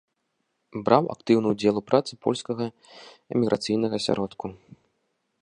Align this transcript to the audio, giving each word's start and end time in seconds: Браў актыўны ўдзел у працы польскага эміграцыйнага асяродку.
Браў 0.87 1.03
актыўны 1.15 1.47
ўдзел 1.53 1.75
у 1.81 1.83
працы 1.89 2.13
польскага 2.27 2.65
эміграцыйнага 3.33 3.95
асяродку. 4.01 4.45